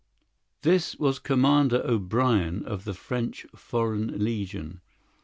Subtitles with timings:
[0.63, 4.81] This was Commandant O'Brien, of the French Foreign Legion.